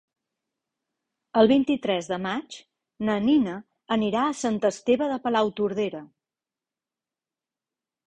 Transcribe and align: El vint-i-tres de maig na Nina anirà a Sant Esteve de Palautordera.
El 1.41 1.49
vint-i-tres 1.51 2.09
de 2.13 2.19
maig 2.23 2.57
na 3.11 3.19
Nina 3.27 3.59
anirà 3.99 4.25
a 4.25 4.35
Sant 4.43 4.61
Esteve 4.75 5.13
de 5.15 5.23
Palautordera. 5.29 6.05